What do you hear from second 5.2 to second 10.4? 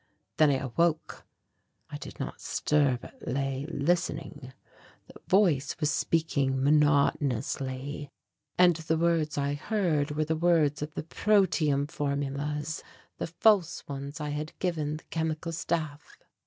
voice was speaking monotonously and the words I heard were the